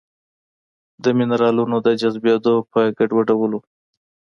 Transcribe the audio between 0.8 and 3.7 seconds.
د مېنرالونو د جذبېدو په ګډوډولو